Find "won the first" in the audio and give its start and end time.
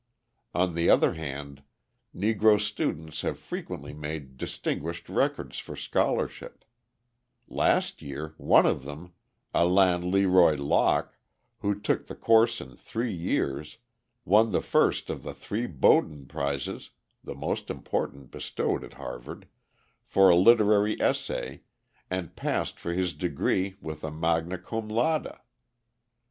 14.25-15.11